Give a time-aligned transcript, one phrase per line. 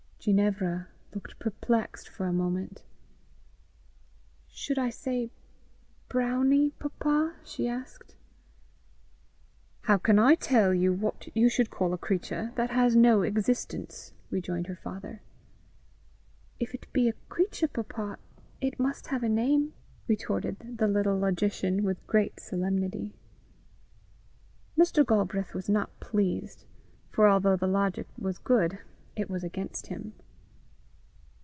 [0.23, 2.83] Ginevra looked perplexed for a moment.
[4.49, 5.31] "Should I say
[6.09, 8.15] brownie, papa?" she asked.
[9.85, 14.13] "How can I tell you what you should call a creature that has no existence?"
[14.29, 15.23] rejoined her father.
[16.59, 18.19] "If it be a creature, papa,
[18.61, 19.73] it must have a name!"
[20.07, 23.15] retorted the little logician, with great solemnity.
[24.77, 25.03] Mr.
[25.03, 26.65] Galbraith was not pleased,
[27.09, 28.77] for although the logic was good,
[29.13, 30.13] it was against him.